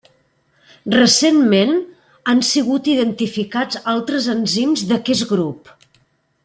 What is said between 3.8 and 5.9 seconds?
altres enzims d’aquest grup.